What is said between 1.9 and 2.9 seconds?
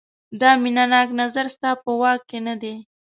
واک کې نه دی.